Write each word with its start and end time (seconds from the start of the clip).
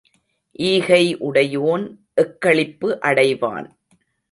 ஈகை 0.51 1.17
உடையோன் 1.17 1.85
எக்களிப்பு 2.21 2.89
அடைவான். 3.01 3.67